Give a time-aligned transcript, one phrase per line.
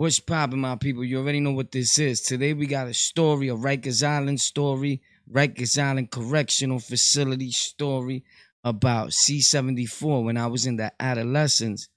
[0.00, 1.04] What's poppin', my people?
[1.04, 2.22] You already know what this is.
[2.22, 8.24] Today we got a story, a Rikers Island story, Rikers Island Correctional Facility story
[8.64, 11.90] about C74 when I was in the adolescence.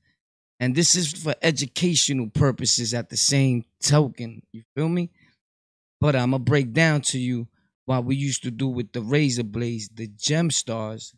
[0.59, 4.41] And this is for educational purposes at the same token.
[4.51, 5.09] You feel me?
[6.01, 7.47] But I'm going to break down to you
[7.85, 11.15] what we used to do with the razor blades, the gem stars,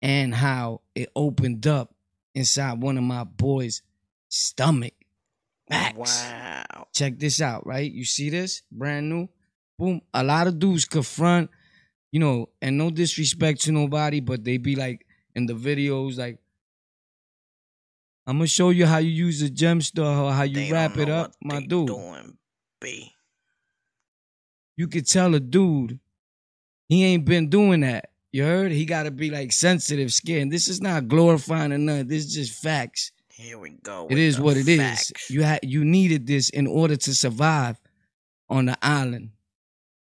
[0.00, 1.92] and how it opened up
[2.36, 3.82] inside one of my boys'
[4.28, 4.94] stomach.
[5.70, 6.86] Wow.
[6.92, 7.90] Check this out, right?
[7.90, 8.62] You see this?
[8.70, 9.28] Brand new.
[9.78, 10.00] Boom.
[10.12, 11.50] A lot of dudes confront,
[12.12, 16.38] you know, and no disrespect to nobody, but they be like in the videos, like,
[18.26, 20.96] I'm gonna show you how you use a gem star or how you They wrap
[20.96, 21.88] it up, what my dude.
[21.88, 22.38] Doing,
[22.80, 23.12] B.
[24.76, 25.98] You could tell a dude
[26.88, 28.10] he ain't been doing that.
[28.32, 28.72] You heard?
[28.72, 30.48] He gotta be like sensitive skin.
[30.48, 32.08] This is not glorifying or nothing.
[32.08, 33.12] This is just facts.
[33.36, 34.06] Here we go.
[34.10, 34.78] It is what it is.
[34.80, 35.30] facts.
[35.30, 37.80] You had you needed this in order to survive
[38.48, 39.30] on the island.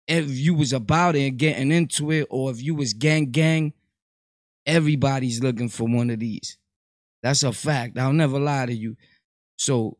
[0.07, 3.73] If you was about it and getting into it, or if you was gang gang,
[4.65, 6.57] everybody's looking for one of these.
[7.21, 7.97] That's a fact.
[7.97, 8.95] I'll never lie to you.
[9.57, 9.97] So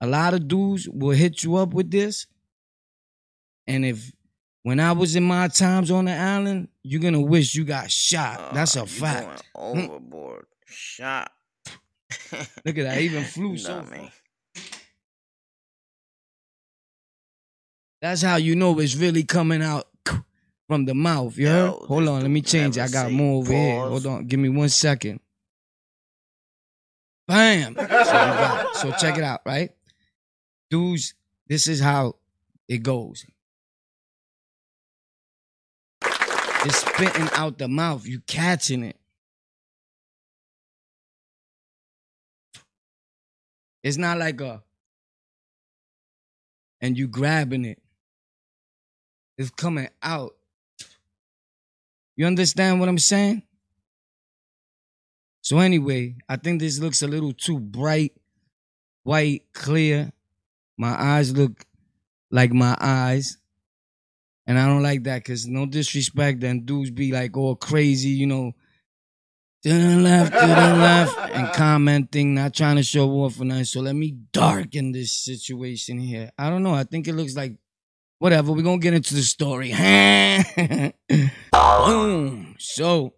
[0.00, 2.26] a lot of dudes will hit you up with this.
[3.66, 4.12] And if
[4.64, 8.52] when I was in my times on the island, you're gonna wish you got shot.
[8.52, 9.42] That's Uh, a you fact.
[9.56, 10.46] Going overboard.
[10.66, 11.32] Shot.
[12.64, 12.98] Look at that.
[12.98, 13.96] I even flew so Nah, far.
[13.96, 14.10] man.
[18.00, 19.86] That's how you know it's really coming out
[20.68, 21.36] from the mouth.
[21.38, 21.70] You heard?
[21.70, 22.76] Yo, Hold on, let me change.
[22.76, 22.82] it.
[22.82, 23.80] I got more over here.
[23.80, 25.20] Hold on, give me one second.
[27.26, 27.74] Bam.
[27.78, 28.76] So, you got it.
[28.76, 29.70] so check it out, right?
[30.70, 31.14] Dudes,
[31.48, 32.16] this is how
[32.68, 33.24] it goes.
[36.66, 38.06] It's spitting out the mouth.
[38.06, 38.96] You catching it.
[43.84, 44.62] It's not like a
[46.80, 47.80] and you grabbing it.
[49.36, 50.34] It's coming out.
[52.16, 53.42] You understand what I'm saying?
[55.42, 58.12] So anyway, I think this looks a little too bright,
[59.02, 60.12] white, clear.
[60.78, 61.66] My eyes look
[62.30, 63.36] like my eyes.
[64.46, 68.26] And I don't like that because no disrespect, then dudes be like all crazy, you
[68.26, 68.52] know,
[69.64, 73.64] to the left, to the left, and commenting, not trying to show off or nothing.
[73.64, 76.30] So let me darken this situation here.
[76.36, 76.74] I don't know.
[76.74, 77.56] I think it looks like
[78.18, 78.52] whatever.
[78.52, 79.72] We're gonna get into the story.
[81.52, 82.56] Boom.
[82.58, 83.14] So,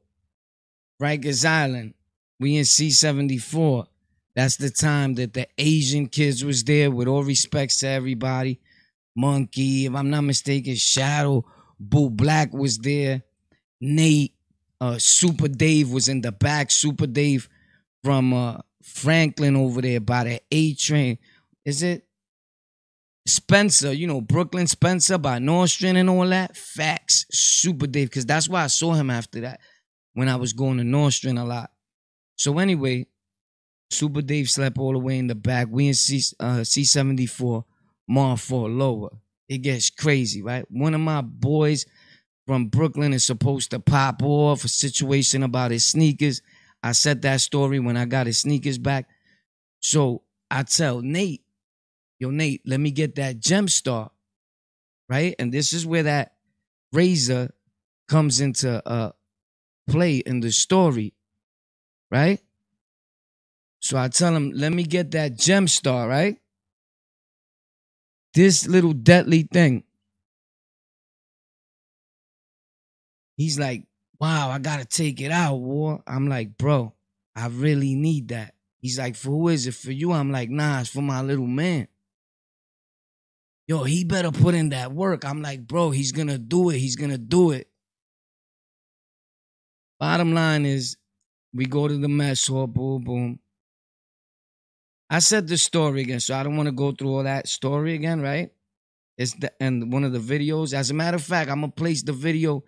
[1.03, 1.95] Rikers Island,
[2.39, 3.87] we in C74.
[4.37, 6.93] That's the time that the Asian kids was there.
[6.93, 8.61] With all respects to everybody,
[9.17, 11.45] Monkey, if I'm not mistaken, Shadow,
[11.81, 13.23] Boo Black was there.
[13.81, 14.36] Nate,
[14.81, 16.71] uh, Super Dave was in the back.
[16.71, 17.49] Super Dave
[18.05, 21.19] from uh, Franklin over there by the A train.
[21.65, 22.07] Is it
[23.27, 23.93] Spencer?
[23.93, 26.57] You know Brooklyn Spencer by Nostrand and all that.
[26.57, 29.61] Facts, Super Dave, because that's why I saw him after that
[30.15, 31.71] when I was going to Nostrand a lot.
[32.37, 33.07] So anyway,
[33.91, 35.69] Super Dave slept all the way in the back.
[35.71, 37.65] We in C uh, C74,
[38.09, 39.11] Mod 4 lower.
[39.49, 40.65] It gets crazy, right?
[40.71, 41.87] One of my boys
[42.47, 46.43] from Brooklyn is supposed to pop off a situation about his sneakers.
[46.83, 49.09] I said that story when I got his sneakers back.
[49.81, 51.43] So I tell Nate,
[52.19, 54.11] yo, Nate, let me get that gem star.
[55.09, 55.35] Right?
[55.39, 56.35] And this is where that
[56.93, 57.53] razor
[58.09, 59.13] comes into uh
[59.89, 61.15] play in the story.
[62.11, 62.41] Right?
[63.81, 66.39] So I tell him, let me get that gem star, right?
[68.35, 69.85] This little deadly thing.
[73.37, 73.85] He's like,
[74.19, 76.03] wow, I gotta take it out, war.
[76.07, 76.95] I'm like, bro,
[77.35, 78.55] I really need that.
[78.81, 79.75] He's like, for who is it?
[79.75, 80.13] For you?
[80.13, 81.89] I'm like, nah, it's for my little man.
[83.69, 85.25] Yo, he better put in that work.
[85.25, 86.79] I'm like, bro, he's gonna do it.
[86.79, 87.69] He's gonna do it.
[89.99, 90.97] Bottom line is,
[91.53, 93.39] we go to the mess hall, boom, boom.
[95.09, 97.95] I said the story again, so I don't want to go through all that story
[97.95, 98.51] again, right?
[99.17, 100.75] It's the and one of the videos.
[100.75, 102.65] As a matter of fact, I'm gonna place the video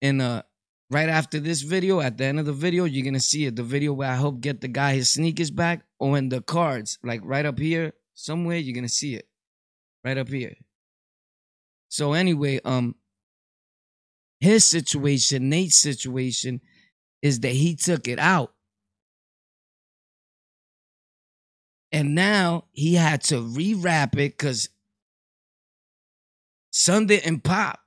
[0.00, 0.42] in uh
[0.90, 2.00] right after this video.
[2.00, 3.56] At the end of the video, you're gonna see it.
[3.56, 6.98] The video where I help get the guy his sneakers back, or in the cards,
[7.02, 8.56] like right up here somewhere.
[8.56, 9.28] You're gonna see it,
[10.04, 10.54] right up here.
[11.88, 12.94] So anyway, um,
[14.38, 16.60] his situation, Nate's situation,
[17.20, 18.54] is that he took it out.
[21.92, 24.68] And now he had to rewrap it because
[26.70, 27.80] son didn't pop.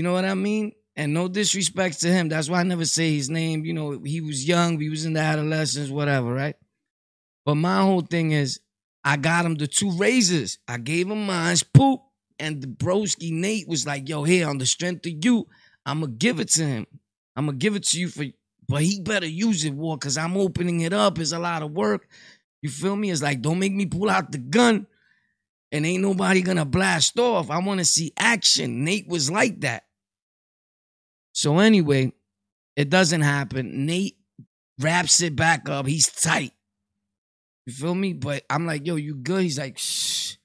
[0.00, 0.72] You know what I mean?
[0.96, 2.30] And no disrespect to him.
[2.30, 3.66] That's why I never say his name.
[3.66, 6.54] You know, he was young, he was in the adolescence, whatever, right?
[7.44, 8.60] But my whole thing is,
[9.04, 10.56] I got him the two razors.
[10.66, 12.00] I gave him mine's poop,
[12.38, 15.46] and the broski Nate was like, "Yo, here on the strength of you,
[15.84, 16.86] I'm gonna give it to him.
[17.36, 18.24] I'm gonna give it to you for,
[18.66, 21.18] but he better use it, war, cause I'm opening it up.
[21.18, 22.08] It's a lot of work.
[22.62, 23.10] You feel me?
[23.10, 24.86] It's like, don't make me pull out the gun,
[25.70, 27.50] and ain't nobody gonna blast off.
[27.50, 28.82] I want to see action.
[28.82, 29.84] Nate was like that.
[31.40, 32.12] So anyway,
[32.76, 33.86] it doesn't happen.
[33.86, 34.18] Nate
[34.78, 35.86] wraps it back up.
[35.86, 36.52] He's tight.
[37.64, 38.12] You feel me?
[38.12, 39.44] But I'm like, yo, you good?
[39.44, 40.36] He's like, shh,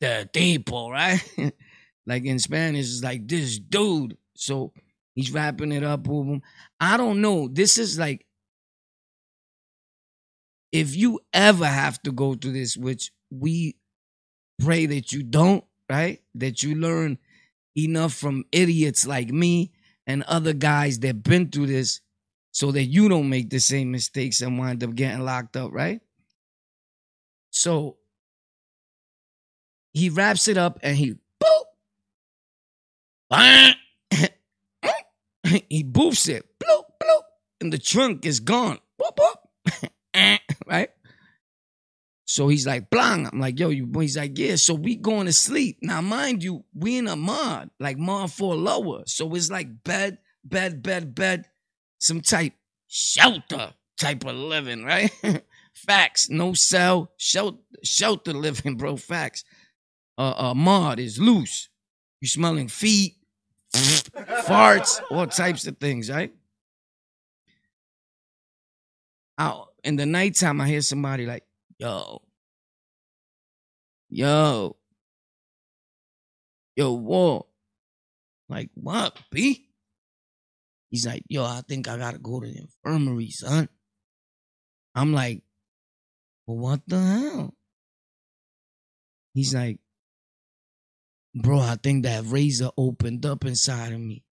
[0.00, 1.22] the tipo, right?
[2.06, 4.16] like in Spanish, it's like this dude.
[4.34, 4.72] So
[5.14, 6.42] he's wrapping it up with him.
[6.80, 7.46] I don't know.
[7.46, 8.26] This is like,
[10.72, 13.76] if you ever have to go through this, which we
[14.60, 16.20] pray that you don't, right?
[16.34, 17.18] That you learn
[17.76, 19.70] enough from idiots like me
[20.08, 22.00] and other guys that been through this
[22.50, 26.00] so that you don't make the same mistakes and wind up getting locked up, right?
[27.50, 27.98] So
[29.92, 31.64] he wraps it up and he boop.
[35.68, 36.46] he boofs it.
[36.58, 37.22] Bloop, bloop.
[37.60, 38.78] And the trunk is gone.
[38.98, 39.90] Whoop, whoop.
[40.66, 40.90] right?
[42.30, 43.26] So he's like, blang.
[43.26, 44.56] I'm like, yo, you he's like, yeah.
[44.56, 45.78] So we going to sleep.
[45.80, 49.02] Now, mind you, we in a mod, like mod for lower.
[49.06, 51.46] So it's like bed, bed, bed, bed,
[51.98, 52.52] some type
[52.86, 55.10] shelter type of living, right?
[55.72, 56.28] Facts.
[56.28, 58.98] No cell, shelter, shelter living, bro.
[58.98, 59.42] Facts.
[60.18, 61.70] Uh, uh, mod is loose.
[62.20, 63.16] You smelling feet,
[63.72, 66.34] farts, all types of things, right?
[69.38, 71.44] Out in the nighttime, I hear somebody like,
[71.78, 72.22] yo,
[74.08, 74.76] yo,
[76.76, 77.46] yo, what?
[78.48, 79.68] Like, what, B?
[80.90, 83.68] He's like, yo, I think I gotta go to the infirmary, son.
[84.94, 85.42] I'm like,
[86.46, 87.54] well, what the hell?
[89.34, 89.78] He's like,
[91.34, 94.24] bro, I think that razor opened up inside of me.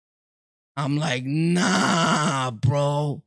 [0.76, 3.22] I'm like, nah, bro.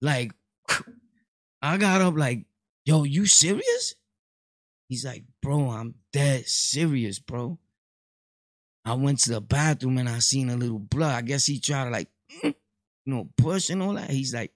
[0.00, 0.32] Like,
[1.62, 2.46] I got up like,
[2.88, 3.94] yo, you serious?
[4.88, 7.58] He's like, bro, I'm dead serious, bro.
[8.86, 11.14] I went to the bathroom and I seen a little blood.
[11.14, 12.08] I guess he tried to like,
[12.42, 12.54] you
[13.04, 14.08] know, push and all that.
[14.08, 14.52] He's like,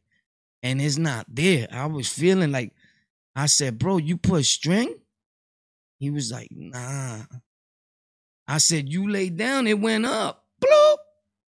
[0.62, 1.68] and it's not there.
[1.70, 2.72] I was feeling like,
[3.36, 4.94] I said, bro, you put string?
[5.98, 7.18] He was like, nah.
[8.48, 10.46] I said, you lay down, it went up.
[10.58, 10.96] Bloop.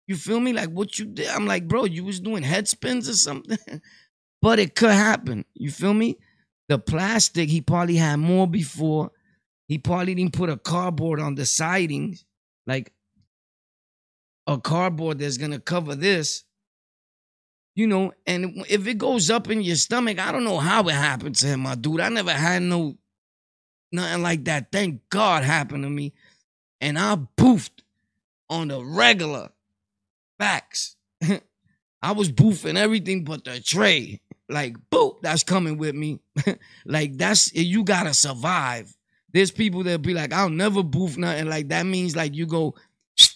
[0.08, 0.52] You feel me?
[0.52, 1.28] Like what you did.
[1.28, 3.58] I'm like, bro, you was doing head spins or something.
[4.43, 5.44] but it could happen.
[5.55, 6.19] You feel me?
[6.73, 9.11] The plastic, he probably had more before.
[9.69, 12.25] He probably didn't put a cardboard on the sidings,
[12.67, 12.95] like
[14.47, 16.45] a cardboard that's gonna cover this.
[17.75, 20.95] You know, and if it goes up in your stomach, I don't know how it
[20.95, 22.01] happened to him, my dude.
[22.01, 22.97] I never had no
[23.93, 24.73] nothing like that.
[24.73, 26.15] Thank God happened to me.
[26.81, 27.83] And I boofed
[28.49, 29.51] on the regular.
[30.39, 30.97] Facts.
[32.03, 34.22] I was boofing everything but the tray.
[34.49, 36.21] Like, boop, that's coming with me.
[36.85, 38.94] like, that's, eh, you gotta survive.
[39.33, 41.49] There's people that be like, I'll never boof nothing.
[41.49, 42.75] Like, that means like you go.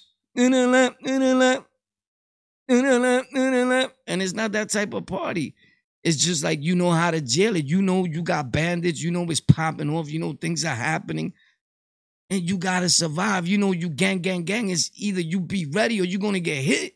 [4.07, 5.55] And it's not that type of party.
[6.07, 7.65] It's just like you know how to jail it.
[7.65, 9.03] You know you got bandits.
[9.03, 10.09] You know it's popping off.
[10.09, 11.33] You know things are happening.
[12.31, 13.49] And you gotta survive.
[13.49, 14.71] You know you gang, gang, gang.
[14.71, 16.95] It's either you be ready or you're gonna get hit.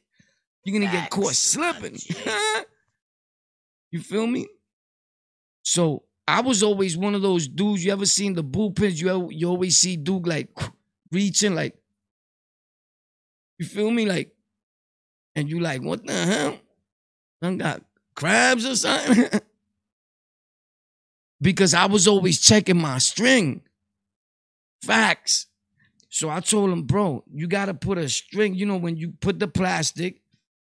[0.65, 1.99] You're gonna get caught slipping.
[3.91, 4.47] you feel me?
[5.63, 7.85] So I was always one of those dudes.
[7.85, 9.01] You ever seen the bullpens?
[9.01, 10.49] You ever, you always see dude like
[11.13, 11.77] reaching, like
[13.61, 14.35] you feel me, like,
[15.37, 16.59] and you like, what the hell?
[17.43, 17.83] I got
[18.15, 19.29] crabs or something.
[21.43, 23.61] because I was always checking my string.
[24.83, 25.47] Facts.
[26.09, 28.55] So I told him, bro, you gotta put a string.
[28.55, 30.20] You know, when you put the plastic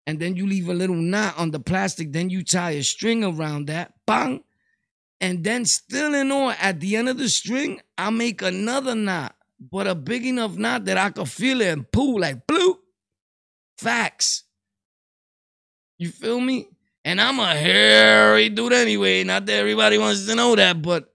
[0.06, 3.24] and then you leave a little knot on the plastic, then you tie a string
[3.24, 4.42] around that, bang.
[5.20, 9.34] And then still in all, at the end of the string, I make another knot,
[9.58, 12.78] but a big enough knot that I could feel it and pull like blue.
[13.78, 14.44] Facts.
[15.98, 16.68] You feel me?
[17.04, 19.24] And I'm a hairy dude anyway.
[19.24, 21.12] Not that everybody wants to know that, but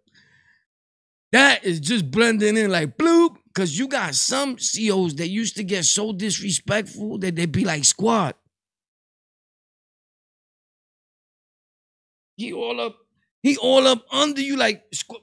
[1.32, 3.36] that is just blending in like bloop.
[3.54, 7.84] Cause you got some COs that used to get so disrespectful that they'd be like
[7.84, 8.36] squad.
[12.40, 12.96] He all up,
[13.44, 15.22] he all up under you like squat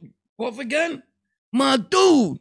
[0.61, 1.03] again.
[1.51, 2.39] My dude,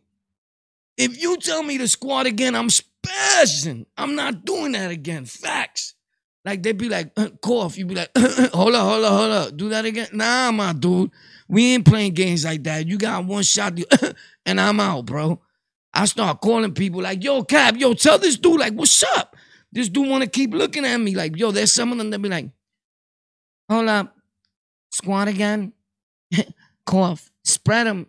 [0.98, 3.86] if you tell me to squat again, I'm spazzing.
[3.98, 5.24] I'm not doing that again.
[5.26, 5.96] Facts.
[6.44, 7.78] Like they'd be like, uh, cough.
[7.78, 9.58] You'd be like, uh, uh, uh, hold up, hold up, hold up.
[9.58, 10.08] Do that again.
[10.12, 11.10] Nah, my dude.
[11.48, 12.86] We ain't playing games like that.
[12.86, 13.80] You got one shot,
[14.46, 15.42] and I'm out, bro.
[15.94, 19.38] I start calling people like, yo, Cap, yo, tell this dude, like, what's up?
[19.72, 21.16] This dude wanna keep looking at me.
[21.16, 22.50] Like, yo, there's some of them that be like,
[23.70, 24.15] hold up,
[24.96, 25.74] squat again,
[26.86, 28.08] cough, spread them,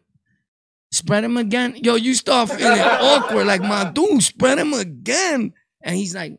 [0.93, 1.75] spread him again.
[1.76, 5.52] Yo, you start feeling awkward, like my dude, spread him again.
[5.83, 6.38] And he's like,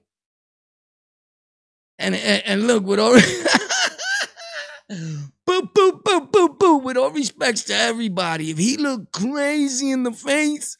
[1.99, 3.13] and and, and look, with all
[4.91, 10.03] boop, boop, boop, boop, boop, with all respects to everybody, if he look crazy in
[10.03, 10.77] the face,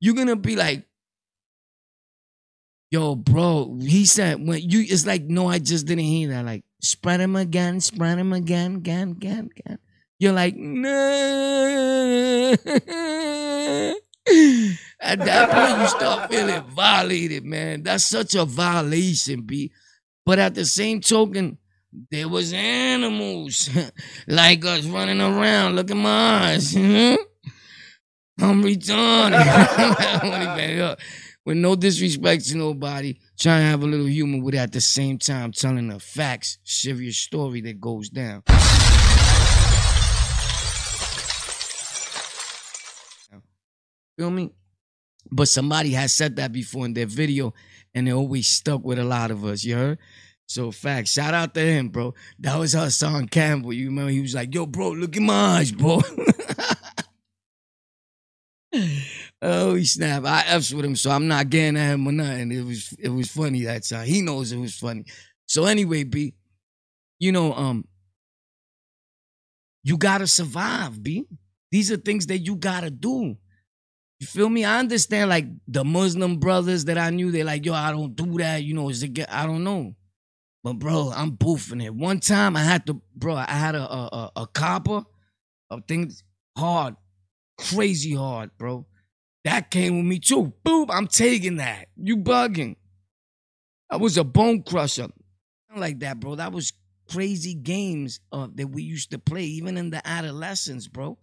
[0.00, 0.86] you're gonna be like,
[2.90, 6.44] yo, bro, he said when you it's like, no, I just didn't hear that.
[6.44, 9.78] Like, spread him again, spread him again, again, again, again.
[10.18, 12.56] You're like, no.
[15.00, 17.82] At that point, you start feeling violated, man.
[17.82, 19.72] That's such a violation, B.
[20.26, 21.58] But at the same token,
[22.10, 23.70] there was animals
[24.26, 25.76] like us running around.
[25.76, 26.74] Look at my eyes.
[28.40, 29.38] I'm retarded.
[31.44, 35.18] With no disrespect to nobody, trying to have a little humor with at the same
[35.18, 38.42] time telling the facts, serious story that goes down.
[44.18, 44.50] Feel me?
[45.30, 47.54] But somebody has said that before in their video,
[47.94, 49.62] and it always stuck with a lot of us.
[49.64, 49.98] You heard?
[50.46, 52.14] So, fact, shout out to him, bro.
[52.38, 53.72] That was our son Campbell.
[53.72, 54.10] You remember?
[54.10, 56.00] He was like, "Yo, bro, look at my eyes, bro."
[59.42, 60.24] oh, he snap!
[60.24, 62.52] I f's with him, so I'm not getting at him or nothing.
[62.52, 64.06] It was it was funny that time.
[64.06, 65.04] He knows it was funny.
[65.46, 66.34] So anyway, B,
[67.18, 67.86] you know, um,
[69.82, 71.24] you gotta survive, B.
[71.70, 73.36] These are things that you gotta do.
[74.20, 74.64] You feel me?
[74.64, 78.38] I understand like the Muslim brothers that I knew, they're like, yo, I don't do
[78.38, 78.64] that.
[78.64, 78.90] You know,
[79.30, 79.94] I don't know.
[80.64, 81.94] But bro, I'm boofing it.
[81.94, 85.04] One time I had to, bro, I had a a, a, a copper
[85.70, 86.24] of things
[86.56, 86.96] hard,
[87.56, 88.86] crazy hard, bro.
[89.48, 90.52] That came with me too.
[90.62, 91.88] Boom, I'm taking that.
[91.96, 92.76] You bugging.
[93.90, 95.08] I was a bone crusher.
[95.74, 96.34] Like that, bro.
[96.34, 96.72] That was
[97.10, 101.18] crazy games uh, that we used to play, even in the adolescence, bro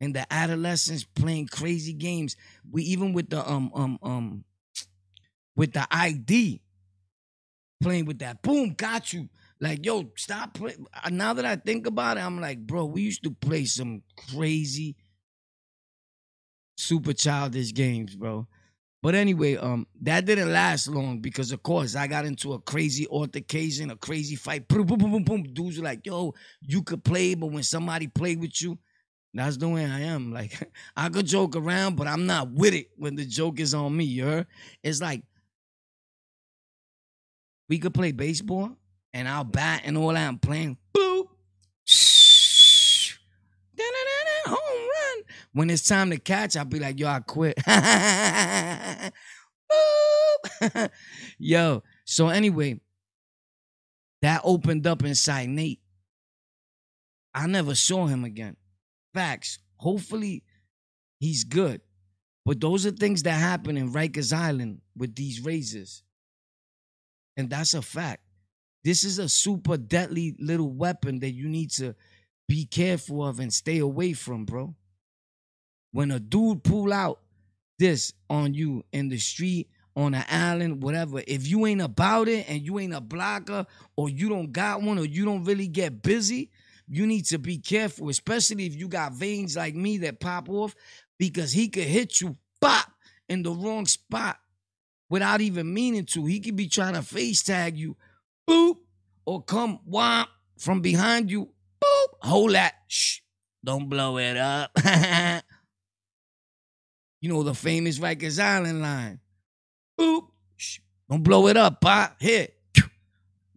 [0.00, 2.36] in the adolescence playing crazy games.
[2.70, 4.44] We even with the um um um
[5.56, 6.60] with the ID
[7.82, 8.42] playing with that.
[8.42, 9.28] Boom, got you.
[9.60, 10.86] Like yo, stop playing.
[11.10, 14.96] Now that I think about it, I'm like, bro, we used to play some crazy,
[16.76, 18.46] super childish games, bro.
[19.02, 23.06] But anyway, um, that didn't last long because of course I got into a crazy
[23.06, 24.66] altercation, a crazy fight.
[24.66, 25.42] Boom, boom, boom, boom, boom.
[25.42, 28.78] Dudes were like, yo, you could play, but when somebody play with you,
[29.34, 30.32] that's the way I am.
[30.32, 33.94] Like I could joke around, but I'm not with it when the joke is on
[33.94, 34.04] me.
[34.04, 34.46] You heard?
[34.82, 35.22] It's like
[37.68, 38.76] we could play baseball
[39.12, 40.26] and I'll bat and all that.
[40.28, 40.78] I'm playing.
[41.84, 43.16] Shh.
[44.46, 45.24] Home run.
[45.54, 47.58] When it's time to catch, I'll be like, yo, I quit.
[51.38, 51.82] yo.
[52.04, 52.80] So anyway,
[54.20, 55.80] that opened up inside Nate.
[57.32, 58.56] I never saw him again.
[59.14, 59.58] Facts.
[59.76, 60.42] Hopefully,
[61.20, 61.80] he's good.
[62.44, 66.02] But those are things that happen in Rikers Island with these razors.
[67.36, 68.22] And that's a fact.
[68.82, 71.94] This is a super deadly little weapon that you need to
[72.48, 74.74] be careful of and stay away from, bro.
[75.94, 77.20] When a dude pull out
[77.78, 82.50] this on you in the street, on an island, whatever, if you ain't about it
[82.50, 86.02] and you ain't a blocker or you don't got one or you don't really get
[86.02, 86.50] busy,
[86.88, 90.74] you need to be careful, especially if you got veins like me that pop off,
[91.16, 92.90] because he could hit you pop
[93.28, 94.40] in the wrong spot
[95.08, 96.26] without even meaning to.
[96.26, 97.96] He could be trying to face tag you,
[98.50, 98.78] boop,
[99.24, 100.26] or come whomp
[100.58, 102.06] from behind you, boop.
[102.22, 103.20] Hold that, shh,
[103.62, 104.76] don't blow it up.
[107.24, 109.18] you know the famous Rikers Island line,
[109.98, 110.26] boop,
[110.58, 112.16] shh, don't blow it up, pop.
[112.20, 112.48] Here,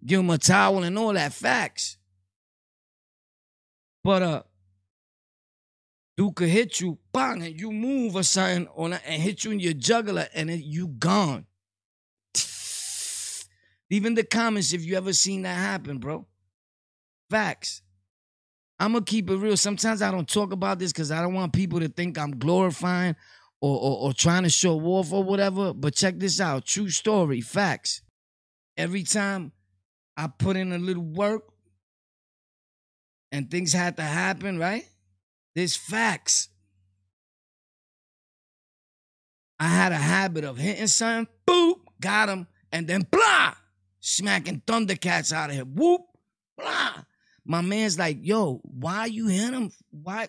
[0.06, 1.98] give him a towel and all that facts.
[4.06, 4.44] But uh,
[6.16, 9.60] Duke could hit you, bang, and you move or something on and hit you in
[9.60, 11.46] your jugular, and you gone.
[13.92, 16.26] Leave in the comments if you ever seen that happen, bro.
[17.30, 17.82] Facts.
[18.80, 19.58] I'm gonna keep it real.
[19.58, 23.18] Sometimes I don't talk about this because I don't want people to think I'm glorifying
[23.62, 25.74] or, or, or trying to show off or whatever.
[25.74, 26.66] But check this out.
[26.66, 27.42] True story.
[27.42, 28.02] Facts.
[28.76, 29.52] Every time
[30.16, 31.44] I put in a little work
[33.32, 34.86] and things had to happen, right?
[35.56, 36.50] There's facts.
[39.60, 43.54] I had a habit of hitting something, boop, got him, and then blah,
[44.00, 45.74] smacking Thundercats out of him.
[45.74, 46.02] Whoop,
[46.58, 46.94] blah.
[47.44, 49.72] My man's like, yo, why you hit him?
[49.90, 50.28] Why?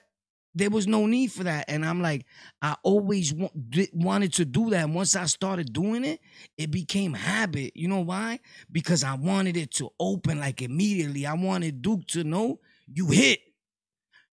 [0.59, 1.67] There was no need for that.
[1.69, 2.27] And I'm like,
[2.61, 4.85] I always wanted to do that.
[4.85, 6.21] And once I started doing it,
[6.57, 7.77] it became habit.
[7.77, 8.41] You know why?
[8.71, 11.27] Because I wanted it to open like immediately.
[11.27, 12.59] I wanted Duke to know
[12.93, 13.39] you hit.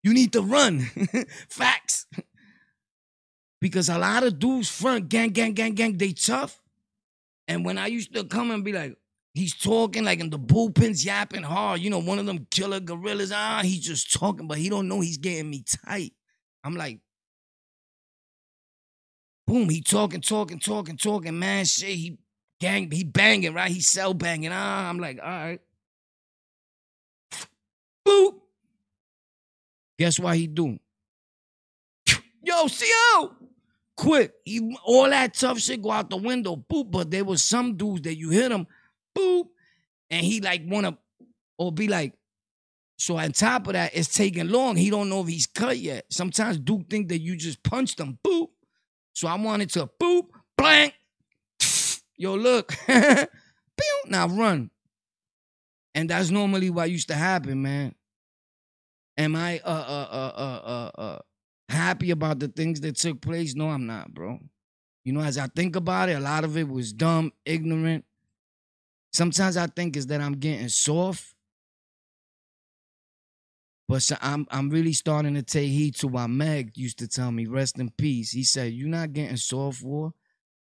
[0.02, 0.80] You need to run.
[1.50, 2.08] Facts.
[3.62, 6.60] because a lot of dudes front gang, gang, gang, gang, they tough.
[7.48, 8.98] And when I used to come and be like,
[9.36, 11.82] he's talking like in the bullpens, yapping hard.
[11.82, 13.32] You know, one of them killer gorillas.
[13.32, 16.14] Ah, he's just talking, but he don't know he's getting me tight.
[16.64, 17.00] I'm like,
[19.46, 21.90] boom, he talking, talking, talking, talking, man, shit.
[21.90, 22.18] He
[22.60, 23.70] gang, he banging, right?
[23.70, 24.52] He cell banging.
[24.52, 25.62] Ah, I'm like, all right.
[28.08, 28.36] Boop.
[30.00, 30.80] Guess what he do?
[32.42, 33.36] Yo, CO!
[33.98, 34.34] Quick.
[34.44, 36.56] He, all that tough shit go out the window.
[36.56, 36.92] Boop.
[36.92, 38.68] But there was some dudes that you hit him,
[39.18, 39.46] boop,
[40.10, 40.98] and he like wanna
[41.58, 42.14] or be like,
[42.98, 44.76] so on top of that, it's taking long.
[44.76, 46.06] He don't know if he's cut yet.
[46.10, 48.48] Sometimes Duke think that you just punched him, boop.
[49.14, 50.94] So I wanted to boop, blank.
[52.18, 52.74] Yo, look.
[54.08, 54.70] Now run.
[55.94, 57.96] And that's normally what used to happen, man.
[59.18, 61.20] Am I uh uh uh uh uh uh
[61.70, 63.56] happy about the things that took place?
[63.56, 64.40] No, I'm not, bro.
[65.06, 68.04] You know, as I think about it, a lot of it was dumb, ignorant.
[69.16, 71.34] Sometimes I think is that I'm getting soft.
[73.88, 77.32] But so I'm I'm really starting to take heed to what Meg used to tell
[77.32, 78.32] me, rest in peace.
[78.32, 80.14] He said, You're not getting soft war.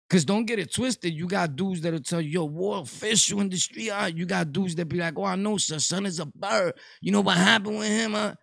[0.09, 1.13] Cause don't get it twisted.
[1.13, 3.91] You got dudes that'll tell you, yo, war official in the street.
[3.91, 6.73] Uh, you got dudes that be like, oh, I know, sir, son is a bird.
[7.01, 8.15] You know what happened with him?
[8.15, 8.35] Uh?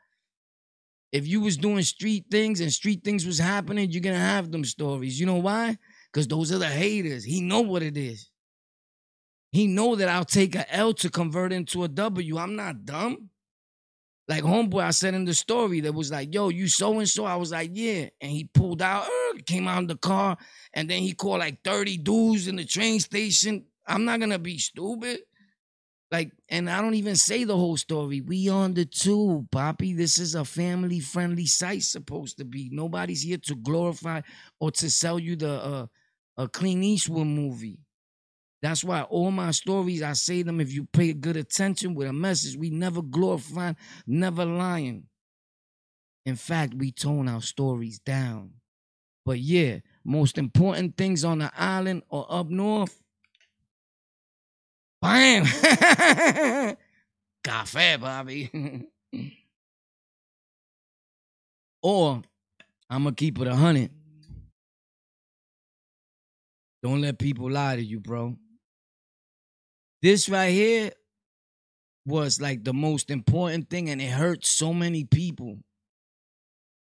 [1.11, 4.63] If you was doing street things and street things was happening, you're gonna have them
[4.63, 5.19] stories.
[5.19, 5.77] You know why?
[6.13, 7.23] Cause those are the haters.
[7.23, 8.29] He know what it is.
[9.51, 12.37] He know that I'll take a L to convert into a W.
[12.37, 13.29] I'm not dumb.
[14.27, 17.23] Like homeboy, I said in the story that was like, "Yo, you so and so."
[17.23, 20.37] I was like, "Yeah," and he pulled out, uh, came out in the car,
[20.73, 23.65] and then he called like thirty dudes in the train station.
[23.87, 25.21] I'm not gonna be stupid.
[26.11, 28.21] Like, and I don't even say the whole story.
[28.21, 29.93] We on the tube, Poppy.
[29.93, 32.69] This is a family friendly site, supposed to be.
[32.71, 34.21] Nobody's here to glorify
[34.59, 35.87] or to sell you the uh,
[36.37, 37.79] a Clint Eastwood movie.
[38.61, 42.13] That's why all my stories, I say them if you pay good attention with a
[42.13, 42.57] message.
[42.57, 43.75] We never glorifying,
[44.07, 45.03] never lying.
[46.25, 48.51] In fact, we tone our stories down.
[49.25, 53.01] But yeah, most important things on the island or up north.
[55.01, 55.45] Bam!
[57.43, 58.49] Cafe, Bobby.
[61.83, 62.21] or
[62.89, 63.91] I'm gonna keep it a hundred.
[66.81, 68.37] Don't let people lie to you, bro.
[70.01, 70.91] This right here
[72.05, 75.57] was like the most important thing, and it hurt so many people.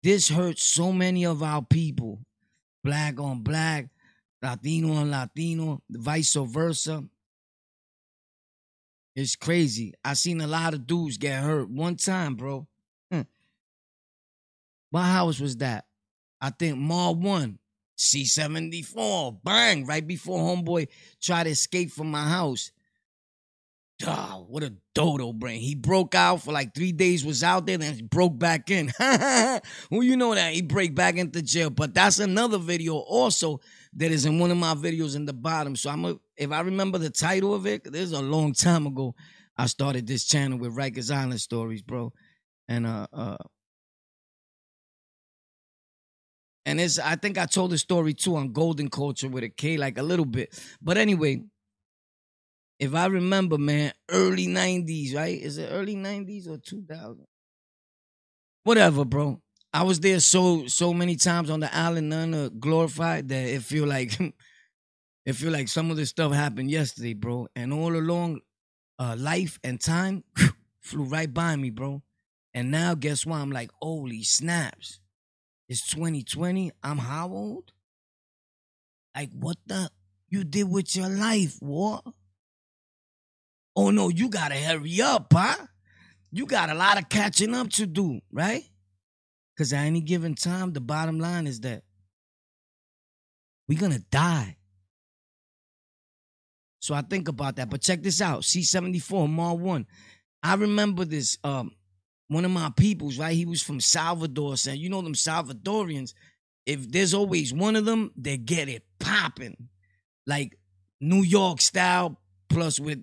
[0.02, 2.20] This hurts so many of our people,
[2.82, 3.88] black on black,
[4.42, 7.04] Latino on Latino, vice versa.
[9.14, 9.92] It's crazy.
[10.04, 12.66] I seen a lot of dudes get hurt one time, bro.
[13.10, 13.22] Hmm.
[14.90, 15.84] What house was that?
[16.40, 17.58] I think Mod 1,
[17.98, 20.88] C74, bang, right before homeboy
[21.20, 22.70] tried to escape from my house.
[24.06, 25.60] Oh, what a dodo brain.
[25.60, 28.90] He broke out for like three days, was out there, then he broke back in.
[29.00, 29.60] well,
[30.02, 31.70] you know that he break back into jail.
[31.70, 33.60] But that's another video also
[33.94, 35.76] that is in one of my videos in the bottom.
[35.76, 38.86] So I'm a, if I remember the title of it, this is a long time
[38.86, 39.14] ago.
[39.56, 42.12] I started this channel with Rikers Island stories, bro.
[42.68, 43.36] And uh uh
[46.64, 49.76] and it's I think I told the story too on Golden Culture with a K,
[49.76, 50.58] like a little bit.
[50.80, 51.42] But anyway,
[52.80, 55.40] if I remember, man, early 90s, right?
[55.40, 57.26] Is it early 90s or 2000?
[58.64, 59.42] Whatever, bro.
[59.72, 63.86] I was there so so many times on the island, none glorified that it feel
[63.86, 64.18] like
[65.26, 67.48] it feel like some of this stuff happened yesterday, bro.
[67.54, 68.40] And all along,
[68.98, 70.24] uh, life and time
[70.80, 72.02] flew right by me, bro.
[72.54, 73.36] And now, guess what?
[73.36, 75.00] I'm like, holy snaps!
[75.68, 76.72] It's 2020.
[76.82, 77.72] I'm how old?
[79.14, 79.90] Like, what the
[80.28, 82.04] you did with your life, what?
[83.82, 85.56] Oh no, you gotta hurry up, huh?
[86.30, 88.62] You got a lot of catching up to do, right?
[89.56, 91.82] Because at any given time, the bottom line is that
[93.66, 94.58] we're gonna die.
[96.80, 97.70] So I think about that.
[97.70, 99.86] But check this out C74, Mod 1.
[100.42, 101.72] I remember this, um,
[102.28, 103.34] one of my peoples, right?
[103.34, 106.12] He was from Salvador, saying, you know, them Salvadorians,
[106.66, 109.70] if there's always one of them, they get it popping.
[110.26, 110.58] Like
[111.00, 113.02] New York style, plus with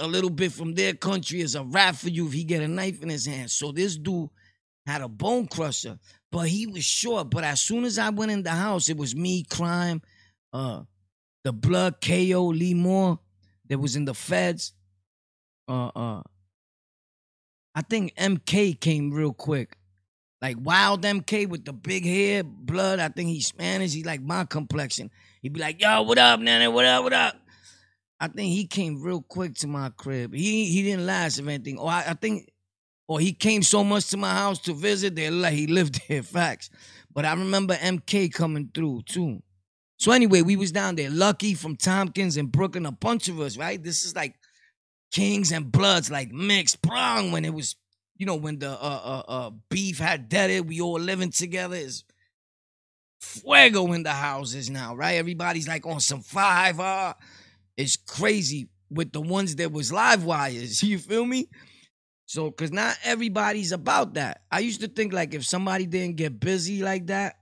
[0.00, 2.68] a little bit from their country is a wrap for you if he get a
[2.68, 3.50] knife in his hand.
[3.50, 4.30] So this dude
[4.86, 5.98] had a bone crusher,
[6.32, 7.30] but he was short.
[7.30, 10.02] But as soon as I went in the house, it was me, crime,
[10.52, 10.82] uh,
[11.44, 13.18] the blood, KO, Lee Moore,
[13.68, 14.72] that was in the feds.
[15.68, 16.22] Uh uh
[17.74, 19.76] I think MK came real quick.
[20.40, 23.00] Like wild MK with the big hair, blood.
[23.00, 23.94] I think he's Spanish.
[23.94, 25.10] He like my complexion.
[25.42, 26.70] He'd be like, yo, what up, Nana?
[26.70, 27.02] What up?
[27.02, 27.36] What up?
[28.24, 30.32] I think he came real quick to my crib.
[30.32, 31.78] He he didn't last of anything.
[31.78, 32.50] Or I, I think
[33.06, 36.22] or he came so much to my house to visit that like he lived there.
[36.38, 36.70] Facts.
[37.12, 39.42] But I remember MK coming through too.
[39.98, 41.10] So anyway, we was down there.
[41.10, 43.82] Lucky from Tompkins and Brooklyn, a bunch of us, right?
[43.82, 44.34] This is like
[45.12, 47.76] Kings and Bloods, like mixed prong when it was,
[48.16, 51.76] you know, when the uh uh, uh beef had deaded, we all living together.
[51.76, 52.04] Is
[53.20, 55.16] fuego in the houses now, right?
[55.16, 56.80] Everybody's like on some five.
[56.80, 57.12] Uh,
[57.76, 60.82] it's crazy with the ones that was live wires.
[60.82, 61.48] You feel me?
[62.26, 64.42] So, cause not everybody's about that.
[64.50, 67.36] I used to think like if somebody didn't get busy like that,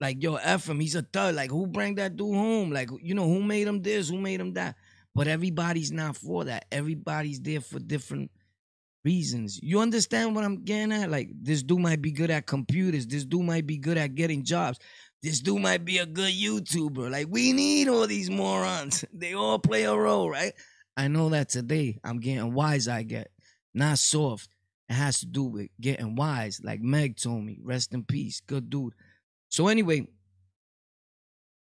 [0.00, 1.34] like yo, him, he's a thug.
[1.34, 2.70] Like who bring that dude home?
[2.70, 4.76] Like you know who made him this, who made him that.
[5.14, 6.66] But everybody's not for that.
[6.70, 8.30] Everybody's there for different
[9.04, 9.58] reasons.
[9.62, 11.10] You understand what I'm getting at?
[11.10, 13.06] Like this dude might be good at computers.
[13.06, 14.78] This dude might be good at getting jobs.
[15.26, 17.10] This dude might be a good YouTuber.
[17.10, 19.04] Like we need all these morons.
[19.12, 20.52] They all play a role, right?
[20.96, 22.86] I know that today I'm getting wise.
[22.86, 23.32] I get
[23.74, 24.48] not soft.
[24.88, 26.60] It has to do with getting wise.
[26.62, 28.40] Like Meg told me, rest in peace.
[28.46, 28.92] Good dude.
[29.48, 30.06] So anyway,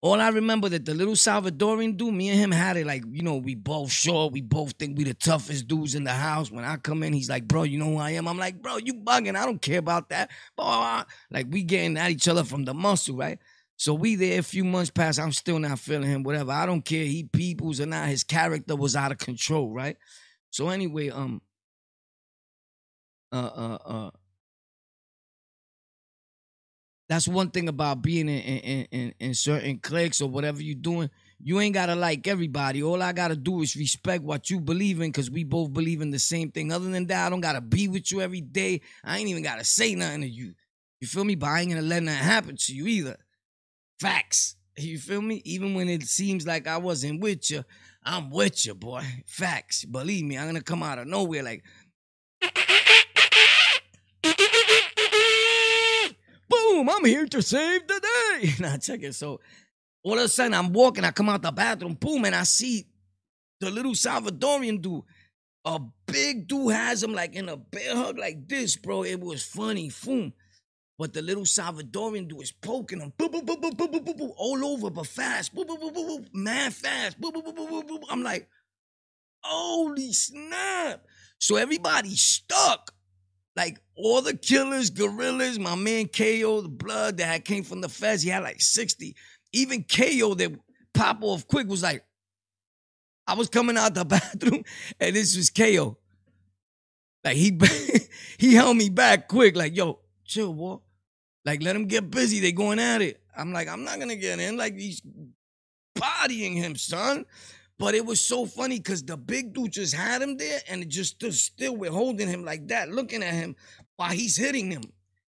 [0.01, 3.23] all I remember that the little Salvadorian dude, me and him had it like, you
[3.23, 4.31] know, we both short.
[4.31, 6.51] We both think we the toughest dudes in the house.
[6.51, 8.27] When I come in, he's like, bro, you know who I am?
[8.27, 9.36] I'm like, bro, you bugging.
[9.36, 10.29] I don't care about that.
[10.57, 13.39] Like we getting at each other from the muscle, right?
[13.75, 15.19] So we there a few months past.
[15.19, 16.51] I'm still not feeling him, whatever.
[16.51, 17.05] I don't care.
[17.05, 18.10] He peoples or not.
[18.10, 19.97] His character was out of control, right?
[20.51, 21.41] So anyway, um,
[23.31, 24.12] uh, uh, uh,
[27.10, 31.10] that's one thing about being in, in, in, in certain cliques or whatever you're doing.
[31.41, 32.84] You ain't gotta like everybody.
[32.84, 36.10] All I gotta do is respect what you believe in, cause we both believe in
[36.10, 36.72] the same thing.
[36.72, 38.82] Other than that, I don't gotta be with you every day.
[39.04, 40.54] I ain't even gotta say nothing to you.
[41.00, 41.36] You feel me?
[41.36, 43.17] But I ain't gonna let nothing happen to you either.
[44.00, 44.56] Facts.
[44.78, 45.41] You feel me?
[45.46, 47.63] Even when it seems like I wasn't with you,
[48.04, 49.04] I'm with you, boy.
[49.26, 49.86] Facts.
[49.86, 51.63] Believe me, I'm gonna come out of nowhere like
[56.49, 58.01] boom, I'm here to save the
[58.41, 58.53] day.
[58.60, 59.13] Now check it.
[59.13, 59.39] So
[60.03, 62.88] all of a sudden I'm walking, I come out the bathroom, boom, and I see
[63.60, 65.03] the little Salvadorian dude.
[65.65, 69.03] A big dude has him like in a bear hug like this, bro.
[69.03, 70.33] It was funny, boom.
[70.97, 74.31] But the little Salvadorian dude is poking him, boop, boop, boop, boop, boop, boop, boop,
[74.38, 77.69] all over, but fast, boop, boop, boop, boop, boop, man, fast, boop, boop, boop, boop,
[77.69, 78.03] boop, boop.
[78.10, 78.47] I'm like,
[79.43, 81.05] holy snap!
[81.39, 82.93] So everybody's stuck.
[83.58, 88.22] Like all the killers, gorillas, my man KO, the blood that came from the feds,
[88.22, 89.15] he had like 60.
[89.52, 90.52] Even KO that
[90.93, 92.04] pop off quick was like,
[93.26, 94.63] I was coming out the bathroom
[95.00, 95.98] and this was KO.
[97.24, 97.60] Like he
[98.38, 100.78] he held me back quick, like, yo, chill, boy.
[101.43, 102.39] Like, let him get busy.
[102.39, 103.20] They going at it.
[103.36, 104.56] I'm like, I'm not gonna get in.
[104.56, 105.02] Like he's
[105.96, 107.26] bodying him, son.
[107.79, 110.89] But it was so funny because the big dude just had him there and it
[110.89, 113.55] just stood still with holding him like that, looking at him
[113.97, 114.83] while he's hitting him.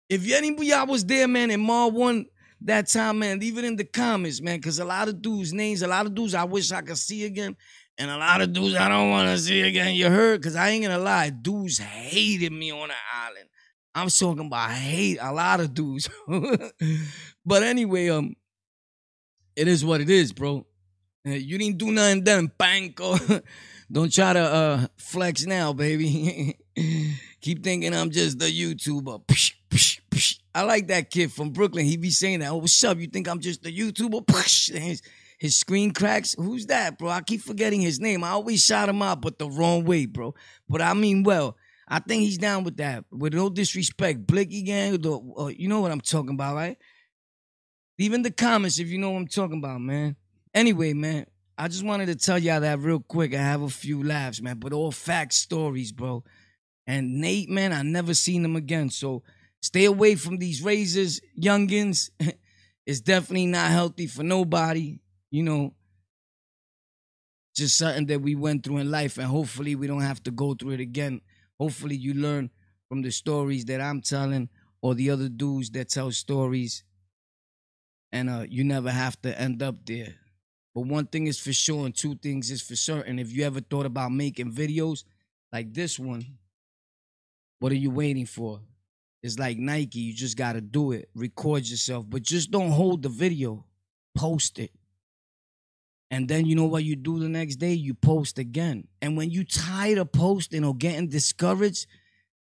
[0.08, 2.26] If any of y'all was there, man, and Mod one
[2.62, 5.86] that time, man, it in the comments, man, because a lot of dudes' names, a
[5.86, 7.56] lot of dudes I wish I could see again,
[7.98, 9.94] and a lot of dudes I don't want to see again.
[9.94, 10.40] You heard?
[10.40, 13.48] Because I ain't gonna lie, dudes hated me on the island.
[13.94, 16.08] I'm talking about hate a lot of dudes.
[17.44, 18.34] but anyway, um,
[19.54, 20.66] it is what it is, bro.
[21.24, 23.42] You didn't do nothing then, Panko.
[23.92, 26.56] Don't try to uh, flex now, baby.
[27.40, 29.24] Keep thinking I'm just the YouTuber.
[29.26, 30.38] Psh, psh, psh.
[30.54, 31.86] I like that kid from Brooklyn.
[31.86, 32.50] He be saying that.
[32.50, 32.98] Oh, what's up?
[32.98, 34.28] You think I'm just a YouTuber?
[34.74, 35.02] His,
[35.38, 36.34] his screen cracks.
[36.36, 37.10] Who's that, bro?
[37.10, 38.24] I keep forgetting his name.
[38.24, 40.34] I always shot him out, but the wrong way, bro.
[40.68, 41.56] But I mean, well,
[41.86, 43.04] I think he's down with that.
[43.12, 46.78] With no disrespect, Blicky gang, the, uh, you know what I'm talking about, right?
[47.98, 50.16] Leave in the comments if you know what I'm talking about, man.
[50.54, 53.34] Anyway, man, I just wanted to tell y'all that real quick.
[53.34, 56.24] I have a few laughs, man, but all fact stories, bro.
[56.86, 58.90] And Nate, man, I never seen him again.
[58.90, 59.22] So
[59.60, 62.10] stay away from these razors, youngins.
[62.86, 64.98] it's definitely not healthy for nobody.
[65.30, 65.74] You know,
[67.54, 70.54] just something that we went through in life, and hopefully we don't have to go
[70.54, 71.20] through it again.
[71.58, 72.50] Hopefully you learn
[72.88, 74.48] from the stories that I'm telling
[74.82, 76.82] or the other dudes that tell stories,
[78.10, 80.16] and uh, you never have to end up there.
[80.74, 83.18] But one thing is for sure, and two things is for certain.
[83.18, 85.04] If you ever thought about making videos
[85.52, 86.24] like this one,
[87.58, 88.60] what are you waiting for?
[89.22, 90.00] It's like Nike.
[90.00, 91.08] You just got to do it.
[91.14, 93.64] Record yourself, but just don't hold the video.
[94.16, 94.72] Post it.
[96.10, 97.72] And then you know what you do the next day?
[97.72, 98.88] You post again.
[99.00, 101.86] And when you tired of posting or getting discouraged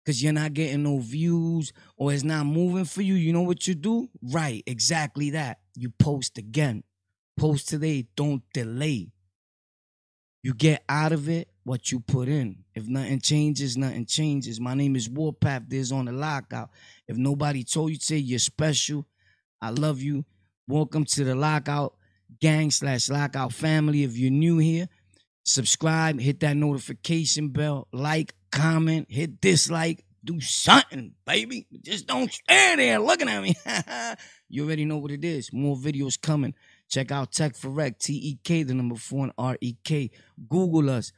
[0.03, 3.67] because you're not getting no views or it's not moving for you, you know what
[3.67, 4.09] you do?
[4.23, 5.59] Right, exactly that.
[5.75, 6.83] You post again.
[7.38, 9.12] Post today, don't delay.
[10.42, 12.64] You get out of it what you put in.
[12.74, 14.59] If nothing changes, nothing changes.
[14.59, 15.62] My name is Warpath.
[15.68, 16.70] There's on the lockout.
[17.07, 19.07] If nobody told you to say you're special,
[19.62, 20.24] I love you.
[20.66, 21.94] Welcome to the lockout
[22.40, 24.03] gang slash lockout family.
[24.03, 24.88] If you're new here,
[25.44, 31.68] subscribe, hit that notification bell, like, comment, hit dislike, do something, baby.
[31.85, 33.55] Just don't stand there looking at me.
[34.48, 35.53] you already know what it is.
[35.53, 36.55] More videos coming.
[36.88, 40.11] Check out Tech for Rec, T E K, the number four, and R E K.
[40.48, 41.12] Google us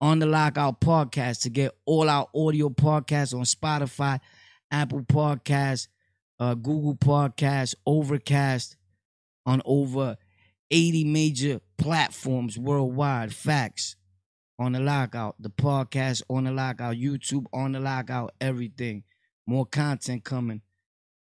[0.00, 4.18] on the Lockout Podcast to get all our audio podcasts on Spotify,
[4.70, 5.86] Apple Podcasts,
[6.40, 8.76] uh, Google Podcasts, Overcast,
[9.46, 10.16] on over
[10.70, 13.32] 80 major platforms worldwide.
[13.32, 13.96] Facts
[14.58, 19.04] on the lockout, the podcast on the lockout, YouTube on the lockout, everything.
[19.46, 20.62] More content coming.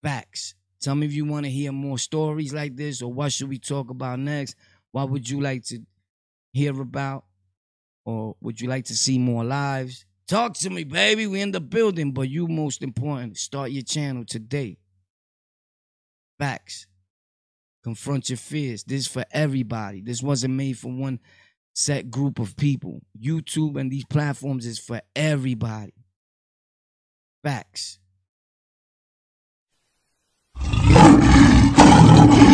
[0.02, 0.54] Facts.
[0.80, 3.58] Tell me if you want to hear more stories like this or what should we
[3.58, 4.56] talk about next?
[4.92, 5.80] What would you like to
[6.52, 7.24] hear about?
[8.04, 10.06] Or would you like to see more lives?
[10.26, 11.26] Talk to me, baby.
[11.26, 13.36] We in the building, but you most important.
[13.36, 14.78] Start your channel today.
[16.38, 16.86] Facts.
[17.84, 18.82] Confront your fears.
[18.84, 20.00] This is for everybody.
[20.00, 21.20] This wasn't made for one
[21.74, 23.02] set group of people.
[23.20, 25.94] YouTube and these platforms is for everybody.
[27.44, 27.99] Facts.
[30.62, 32.49] ハハハハ!